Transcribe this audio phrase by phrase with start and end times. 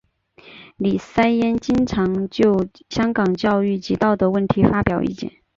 [0.77, 5.31] 李偲嫣经常就香港教育及道德问题发表意见。